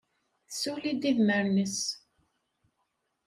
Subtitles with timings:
[0.47, 1.79] Tessuli-d idmaren-nnes.